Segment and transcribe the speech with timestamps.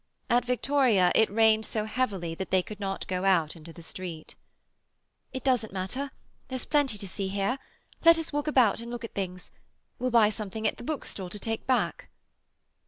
[0.31, 4.33] At Victoria it rained so heavily that they could not go out into the street.
[5.31, 6.09] "It doesn't matter.
[6.47, 7.59] There's plenty to see here.
[8.03, 9.51] Let us walk about and look at things.
[9.99, 12.09] We'll buy something at the bookstall to take back."